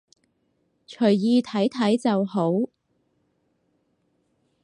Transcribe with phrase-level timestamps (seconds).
[0.87, 2.65] 隨意睇睇就好